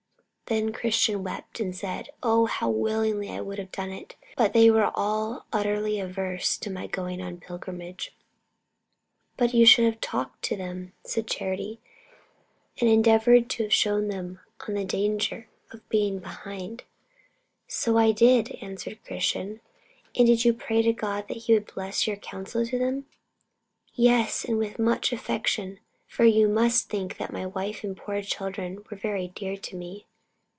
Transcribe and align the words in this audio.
Then 0.47 0.73
Christian 0.73 1.23
wept, 1.23 1.61
and 1.61 1.73
said: 1.73 2.09
"Oh, 2.21 2.45
how 2.45 2.69
willingly 2.69 3.39
would 3.39 3.57
I 3.57 3.61
have 3.63 3.71
done 3.71 3.89
it; 3.91 4.17
but 4.35 4.51
they 4.51 4.69
were 4.69 4.91
all 4.93 5.45
utterly 5.53 5.97
averse 5.97 6.57
to 6.57 6.69
my 6.69 6.87
going 6.87 7.21
on 7.21 7.37
pilgrimage." 7.37 8.13
"But 9.37 9.53
you 9.53 9.65
should 9.65 9.85
have 9.85 10.01
talked 10.01 10.41
to 10.41 10.57
them," 10.57 10.91
said 11.05 11.25
Charity, 11.25 11.79
"and 12.77 12.89
have 12.89 12.93
endeavoured 12.95 13.49
to 13.51 13.63
have 13.63 13.71
shown 13.73 14.09
them 14.09 14.41
the 14.67 14.83
danger 14.83 15.47
of 15.71 15.87
being 15.87 16.19
behind." 16.19 16.83
"So 17.69 17.97
I 17.97 18.11
did," 18.11 18.51
answered 18.61 18.99
Christian. 19.05 19.61
"And 20.17 20.27
did 20.27 20.43
you 20.43 20.51
pray 20.53 20.81
to 20.81 20.91
God 20.91 21.29
that 21.29 21.37
He 21.45 21.53
would 21.53 21.67
bless 21.73 22.05
your 22.07 22.17
counsel 22.17 22.65
to 22.65 22.77
them?" 22.77 23.05
"Yes, 23.93 24.43
and 24.43 24.57
with 24.57 24.77
much 24.77 25.13
affection; 25.13 25.79
for 26.07 26.25
you 26.25 26.49
must 26.49 26.89
think 26.89 27.15
that 27.19 27.31
my 27.31 27.45
wife 27.45 27.85
and 27.85 27.95
poor 27.95 28.21
children 28.21 28.83
were 28.91 28.97
very 28.97 29.29
dear 29.29 29.53
unto 29.53 29.77
me." 29.77 30.07